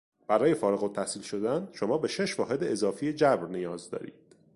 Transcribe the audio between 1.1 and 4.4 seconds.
شدن شما به شش واحد اضافی جبر نیاز دارید.